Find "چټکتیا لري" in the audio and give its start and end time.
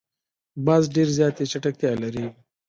1.51-2.25